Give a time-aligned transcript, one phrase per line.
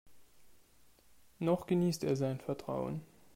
[1.37, 3.03] Noch genießt er sein Vertrauen.